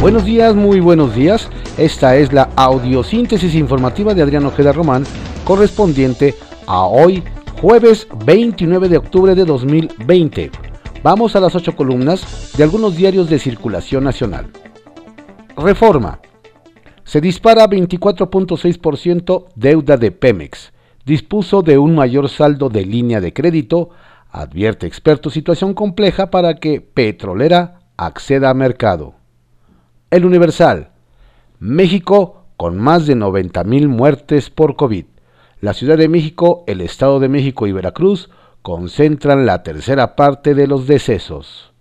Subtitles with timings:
[0.00, 1.50] Buenos días, muy buenos días.
[1.76, 5.04] Esta es la audiosíntesis informativa de Adrián Ojeda Román,
[5.44, 6.34] correspondiente
[6.66, 7.22] a hoy,
[7.60, 10.52] jueves 29 de octubre de 2020.
[11.02, 14.46] Vamos a las ocho columnas de algunos diarios de circulación nacional.
[15.54, 16.20] Reforma.
[17.04, 20.72] Se dispara 24.6% deuda de Pemex.
[21.04, 23.90] Dispuso de un mayor saldo de línea de crédito.
[24.30, 29.19] Advierte experto situación compleja para que Petrolera acceda a mercado.
[30.10, 30.90] El Universal.
[31.60, 35.04] México con más de 90 mil muertes por COVID.
[35.60, 38.28] La Ciudad de México, el Estado de México y Veracruz
[38.60, 41.72] concentran la tercera parte de los decesos.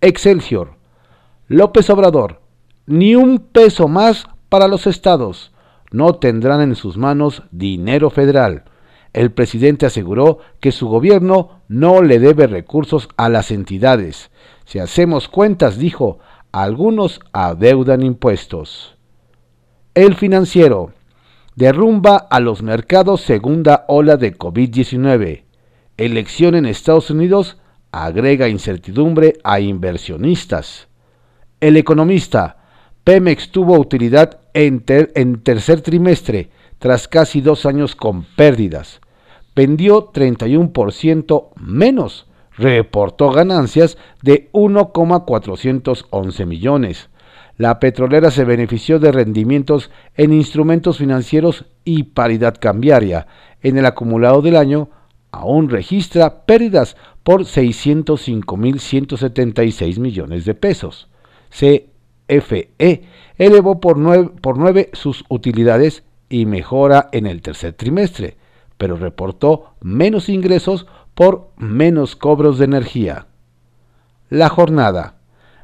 [0.00, 0.76] Excelsior.
[1.48, 2.40] López Obrador.
[2.86, 5.50] Ni un peso más para los estados.
[5.90, 8.62] No tendrán en sus manos dinero federal.
[9.12, 14.30] El presidente aseguró que su gobierno no le debe recursos a las entidades.
[14.66, 16.20] Si hacemos cuentas, dijo,
[16.52, 18.96] algunos adeudan impuestos.
[19.94, 20.92] El financiero
[21.54, 25.44] derrumba a los mercados segunda ola de COVID-19.
[25.96, 27.58] Elección en Estados Unidos
[27.92, 30.88] agrega incertidumbre a inversionistas.
[31.60, 32.56] El economista,
[33.04, 39.00] Pemex tuvo utilidad en, en tercer trimestre tras casi dos años con pérdidas.
[39.54, 42.29] Vendió 31% menos
[42.60, 47.10] reportó ganancias de 1,411 millones.
[47.56, 53.26] La petrolera se benefició de rendimientos en instrumentos financieros y paridad cambiaria.
[53.62, 54.90] En el acumulado del año,
[55.30, 61.08] aún registra pérdidas por 605.176 millones de pesos.
[61.50, 63.04] CFE
[63.36, 68.36] elevó por 9, por 9 sus utilidades y mejora en el tercer trimestre,
[68.78, 70.86] pero reportó menos ingresos
[71.20, 73.26] por menos cobros de energía.
[74.30, 75.16] La jornada.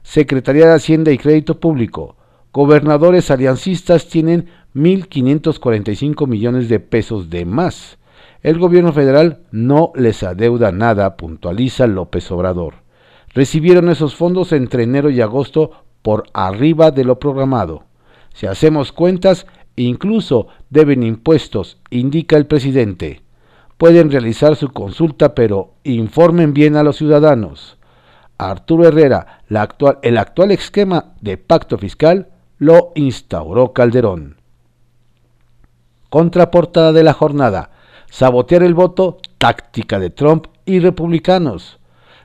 [0.02, 2.14] Secretaría de Hacienda y Crédito Público.
[2.52, 7.96] Gobernadores aliancistas tienen 1.545 millones de pesos de más.
[8.42, 12.74] El gobierno federal no les adeuda nada, puntualiza López Obrador.
[13.33, 15.70] Recibieron esos fondos entre enero y agosto
[16.02, 17.84] por arriba de lo programado.
[18.34, 23.22] Si hacemos cuentas, incluso deben impuestos, indica el presidente
[23.77, 27.79] pueden realizar su consulta, pero informen bien a los ciudadanos.
[28.39, 29.42] Arturo Herrera,
[30.03, 32.29] el actual esquema de pacto fiscal
[32.59, 34.41] lo instauró Calderón.
[36.11, 37.70] Contraportada de la jornada.
[38.11, 41.79] Sabotear el voto, táctica de Trump y republicanos.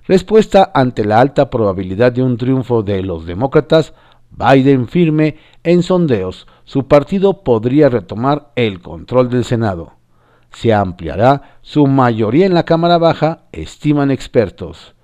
[0.07, 3.93] Respuesta ante la alta probabilidad de un triunfo de los demócratas,
[4.29, 10.00] Biden firme en sondeos, su partido podría retomar el control del Senado
[10.51, 14.95] se ampliará su mayoría en la Cámara Baja, estiman expertos.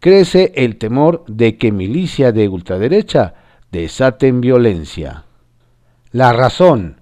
[0.00, 3.34] Crece el temor de que milicia de ultraderecha
[3.72, 5.24] desaten violencia.
[6.12, 7.00] La razón.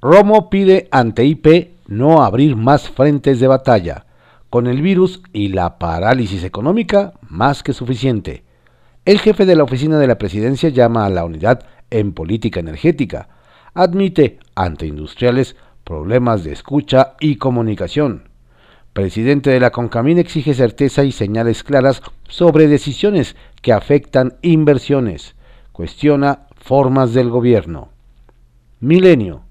[0.00, 4.06] Romo pide ante IP no abrir más frentes de batalla,
[4.48, 8.42] con el virus y la parálisis económica más que suficiente.
[9.04, 13.28] El jefe de la oficina de la presidencia llama a la unidad en política energética.
[13.74, 15.56] Admite ante industriales
[15.90, 18.28] problemas de escucha y comunicación.
[18.92, 25.34] Presidente de la CONCAMIN exige certeza y señales claras sobre decisiones que afectan inversiones.
[25.72, 27.88] Cuestiona formas del gobierno.
[28.78, 29.42] Milenio.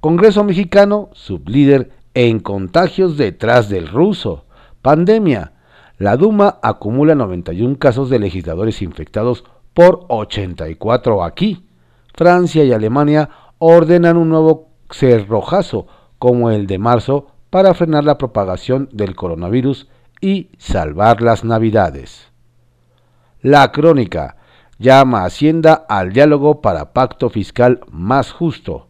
[0.00, 4.44] Congreso mexicano, sublíder en contagios detrás del ruso.
[4.82, 5.52] Pandemia.
[5.98, 11.64] La Duma acumula 91 casos de legisladores infectados por 84 aquí.
[12.12, 15.86] Francia y Alemania ordenan un nuevo cerrojazo
[16.18, 19.88] como el de marzo para frenar la propagación del coronavirus
[20.20, 22.32] y salvar las navidades.
[23.42, 24.36] La crónica
[24.78, 28.88] llama a Hacienda al diálogo para pacto fiscal más justo.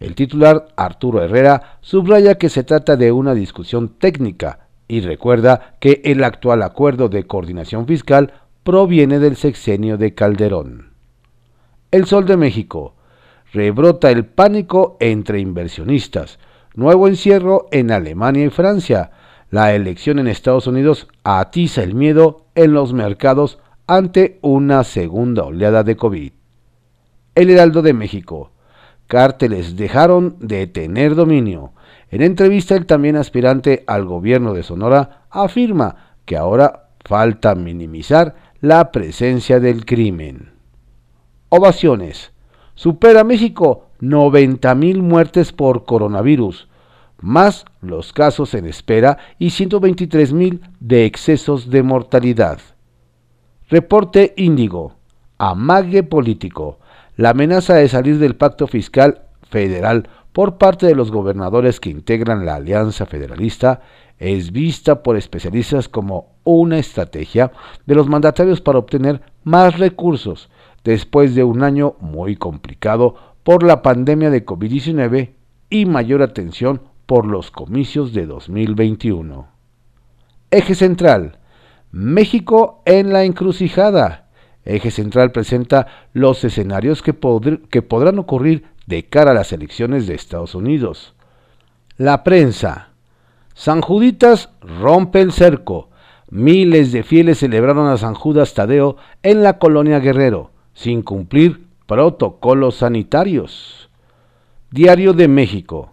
[0.00, 6.02] El titular Arturo Herrera subraya que se trata de una discusión técnica y recuerda que
[6.04, 8.32] el actual acuerdo de coordinación fiscal
[8.62, 10.94] proviene del sexenio de Calderón.
[11.90, 12.94] El Sol de México
[13.54, 16.40] rebrota el pánico entre inversionistas,
[16.74, 19.12] nuevo encierro en Alemania y Francia,
[19.50, 25.84] la elección en Estados Unidos atiza el miedo en los mercados ante una segunda oleada
[25.84, 26.32] de COVID.
[27.36, 28.50] El Heraldo de México.
[29.06, 31.74] Cárteles dejaron de tener dominio.
[32.10, 38.90] En entrevista el también aspirante al gobierno de Sonora afirma que ahora falta minimizar la
[38.90, 40.54] presencia del crimen.
[41.50, 42.33] Ovaciones
[42.74, 46.68] supera México 90 mil muertes por coronavirus,
[47.20, 52.58] más los casos en espera y 123 mil de excesos de mortalidad.
[53.68, 54.96] Reporte Índigo.
[55.38, 56.78] Amague político.
[57.16, 62.44] La amenaza de salir del pacto fiscal federal por parte de los gobernadores que integran
[62.44, 63.80] la Alianza Federalista
[64.18, 67.52] es vista por especialistas como una estrategia
[67.86, 70.50] de los mandatarios para obtener más recursos
[70.84, 75.30] después de un año muy complicado por la pandemia de COVID-19
[75.70, 79.48] y mayor atención por los comicios de 2021.
[80.50, 81.38] Eje central.
[81.90, 84.28] México en la encrucijada.
[84.64, 87.14] Eje central presenta los escenarios que,
[87.70, 91.14] que podrán ocurrir de cara a las elecciones de Estados Unidos.
[91.96, 92.90] La prensa.
[93.54, 95.90] San Juditas rompe el cerco.
[96.30, 102.76] Miles de fieles celebraron a San Judas Tadeo en la colonia Guerrero, sin cumplir protocolos
[102.76, 103.88] sanitarios.
[104.70, 105.92] Diario de México.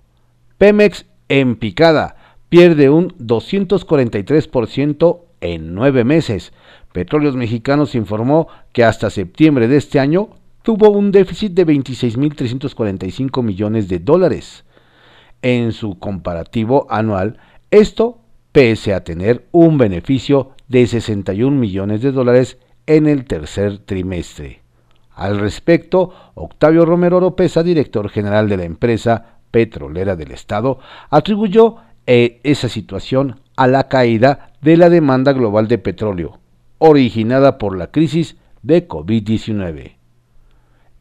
[0.58, 2.16] Pemex en picada
[2.50, 6.54] pierde un 243% en nueve meses.
[6.92, 10.30] Petróleos Mexicanos informó que hasta septiembre de este año
[10.62, 14.66] tuvo un déficit de 26.345 millones de dólares.
[15.42, 17.38] En su comparativo anual,
[17.72, 18.20] esto
[18.52, 24.62] pese a tener un beneficio de 61 millones de dólares en el tercer trimestre.
[25.16, 30.80] Al respecto, Octavio Romero Oropesa, director general de la empresa petrolera del Estado,
[31.10, 31.78] atribuyó
[32.08, 36.40] eh, esa situación a la caída de la demanda global de petróleo,
[36.78, 39.98] originada por la crisis de COVID-19.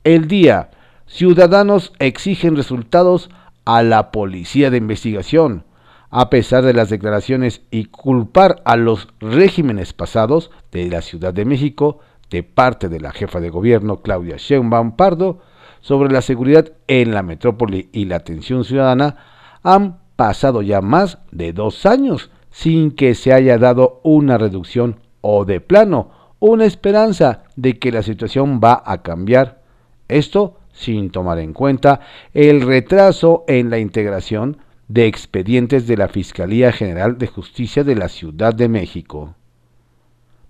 [0.05, 0.71] El día,
[1.07, 3.31] ciudadanos exigen resultados
[3.65, 5.65] a la policía de investigación,
[6.11, 11.45] a pesar de las declaraciones y culpar a los regímenes pasados de la Ciudad de
[11.45, 15.41] México de parte de la jefa de gobierno Claudia Sheinbaum Pardo
[15.81, 19.17] sobre la seguridad en la metrópoli y la atención ciudadana,
[19.63, 25.45] han pasado ya más de dos años sin que se haya dado una reducción o
[25.45, 26.11] de plano
[26.41, 29.61] una esperanza de que la situación va a cambiar.
[30.09, 32.01] Esto sin tomar en cuenta
[32.33, 34.57] el retraso en la integración
[34.89, 39.35] de expedientes de la Fiscalía General de Justicia de la Ciudad de México.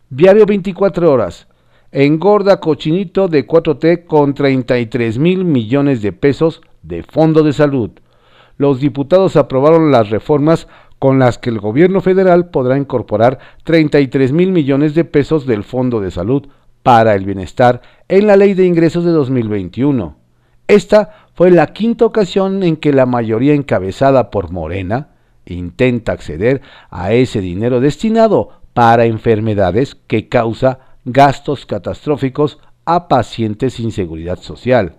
[0.08, 1.46] Diario 24 horas.
[1.92, 7.90] Engorda cochinito de 4T con 33 mil millones de pesos de fondo de salud.
[8.58, 10.68] Los diputados aprobaron las reformas
[11.00, 16.00] con las que el gobierno federal podrá incorporar 33 mil millones de pesos del Fondo
[16.00, 16.46] de Salud
[16.84, 20.16] para el Bienestar en la Ley de Ingresos de 2021.
[20.68, 25.08] Esta fue la quinta ocasión en que la mayoría encabezada por Morena
[25.44, 26.60] intenta acceder
[26.90, 34.96] a ese dinero destinado para enfermedades que causa gastos catastróficos a pacientes sin seguridad social.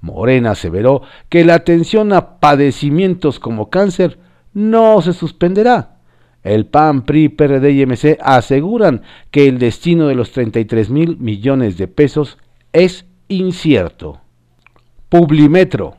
[0.00, 4.18] Morena aseveró que la atención a padecimientos como cáncer
[4.52, 6.00] no se suspenderá.
[6.42, 11.76] El PAN, PRI, PRD y MC aseguran que el destino de los 33 mil millones
[11.76, 12.38] de pesos
[12.72, 14.20] es incierto.
[15.10, 15.96] Publimetro.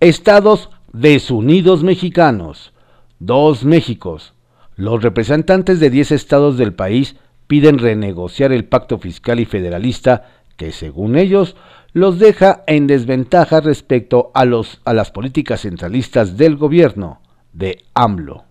[0.00, 2.74] Estados desunidos mexicanos.
[3.18, 4.34] Dos Méxicos.
[4.76, 7.16] Los representantes de 10 estados del país
[7.50, 10.22] piden renegociar el pacto fiscal y federalista
[10.56, 11.56] que, según ellos,
[11.92, 17.20] los deja en desventaja respecto a, los, a las políticas centralistas del gobierno
[17.52, 18.44] de AMLO.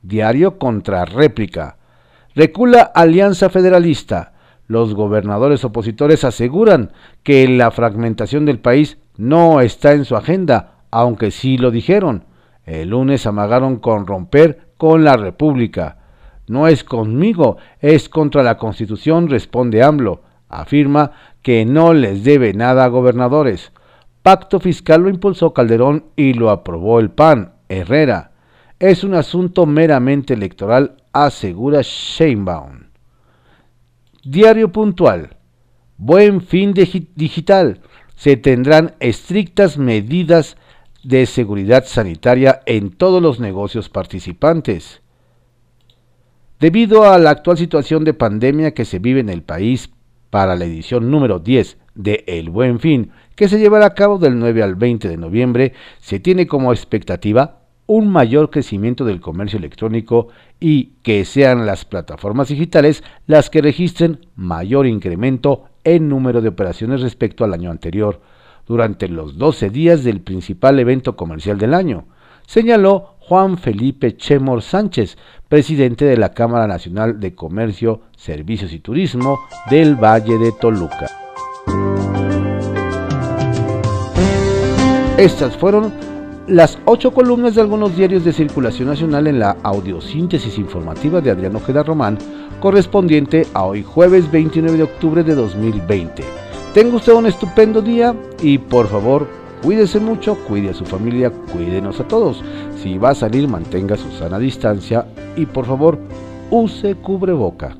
[0.00, 1.76] Diario contra réplica.
[2.34, 4.32] Recula Alianza Federalista
[4.66, 6.92] los gobernadores opositores aseguran
[7.22, 12.24] que la fragmentación del país no está en su agenda, aunque sí lo dijeron.
[12.64, 15.98] El lunes amagaron con romper con la República.
[16.50, 20.22] No es conmigo, es contra la Constitución, responde AMLO.
[20.48, 23.70] Afirma que no les debe nada a gobernadores.
[24.24, 28.32] Pacto fiscal lo impulsó Calderón y lo aprobó el PAN, Herrera.
[28.80, 32.88] Es un asunto meramente electoral, asegura Sheinbaum.
[34.24, 35.36] Diario puntual.
[35.98, 37.80] Buen fin digital.
[38.16, 40.56] Se tendrán estrictas medidas
[41.04, 45.00] de seguridad sanitaria en todos los negocios participantes.
[46.60, 49.88] Debido a la actual situación de pandemia que se vive en el país
[50.28, 54.38] para la edición número 10 de El Buen Fin, que se llevará a cabo del
[54.38, 60.28] 9 al 20 de noviembre, se tiene como expectativa un mayor crecimiento del comercio electrónico
[60.60, 67.00] y que sean las plataformas digitales las que registren mayor incremento en número de operaciones
[67.00, 68.20] respecto al año anterior,
[68.66, 72.04] durante los 12 días del principal evento comercial del año,
[72.46, 75.16] señaló Juan Felipe Chemor Sánchez,
[75.48, 79.38] presidente de la Cámara Nacional de Comercio, Servicios y Turismo
[79.70, 81.06] del Valle de Toluca.
[85.16, 85.92] Estas fueron
[86.48, 91.54] las ocho columnas de algunos diarios de circulación nacional en la audiosíntesis informativa de Adrián
[91.54, 92.18] Ojeda Román,
[92.58, 96.24] correspondiente a hoy jueves 29 de octubre de 2020.
[96.74, 99.28] Tenga usted un estupendo día y por favor,
[99.62, 102.42] cuídese mucho, cuide a su familia, cuídenos a todos.
[102.82, 105.04] Si va a salir, mantenga su sana distancia
[105.36, 105.98] y por favor,
[106.50, 107.76] use cubreboca.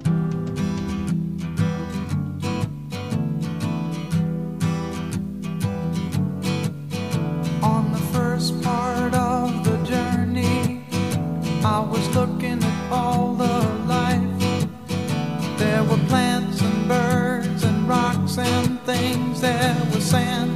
[15.56, 20.49] there were plants and birds and rocks and things, there was sand.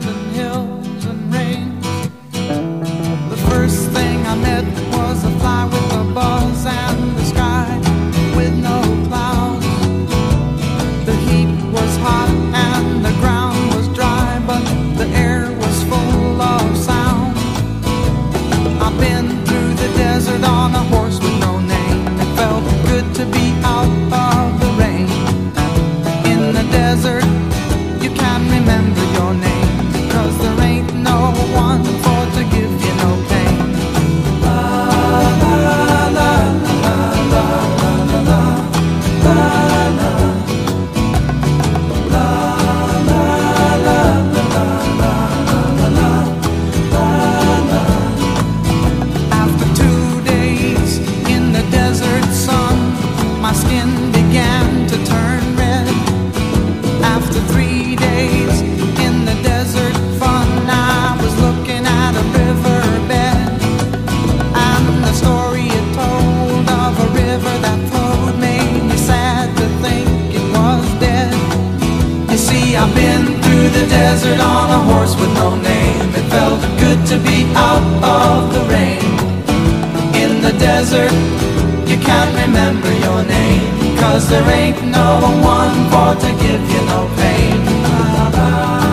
[74.15, 76.09] desert on a horse with no name.
[76.15, 77.85] It felt good to be out
[78.17, 79.03] of the rain.
[80.23, 81.13] In the desert,
[81.91, 83.99] you can't remember your name.
[83.99, 85.11] Cause there ain't no
[85.43, 88.84] one for to give you no pain.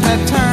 [0.00, 0.47] that turn.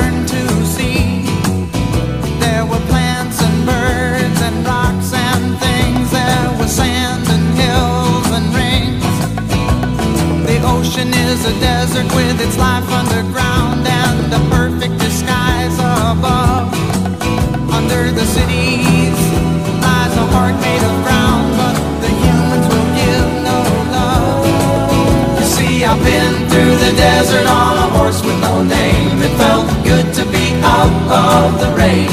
[31.59, 32.09] the rain.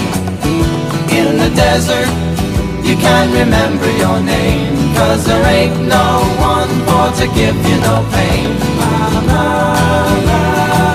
[1.18, 2.08] In the desert,
[2.86, 4.74] you can remember your name.
[4.94, 6.08] Cause there ain't no
[6.38, 8.48] one for to give you no pain.
[8.78, 8.96] La,
[9.30, 9.44] la,
[10.28, 10.91] la,